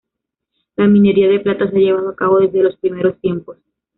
La 0.77 0.87
minería 0.87 1.27
de 1.29 1.41
plata 1.41 1.69
se 1.69 1.77
ha 1.77 1.79
llevado 1.79 2.09
a 2.09 2.15
cabo 2.15 2.39
desde 2.39 2.63
los 2.63 2.75
primeros 2.77 3.19
tiempos. 3.21 3.59